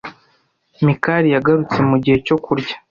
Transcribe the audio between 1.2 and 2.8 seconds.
yagarutse mugihe cyo kurya.